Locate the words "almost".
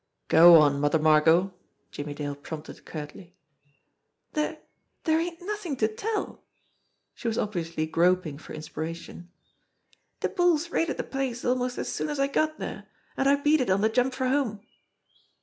11.45-11.77